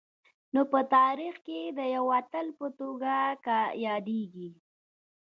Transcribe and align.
نو 0.53 0.61
په 0.71 0.79
تاریخ 0.95 1.35
کي 1.45 1.59
د 1.77 1.79
یوه 1.95 2.13
اتل 2.21 2.47
په 2.59 2.67
توګه 2.79 3.13
یادیږي 3.85 4.49